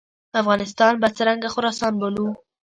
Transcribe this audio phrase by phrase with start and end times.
[0.41, 2.27] افغانستان به څرنګه خراسان بولو.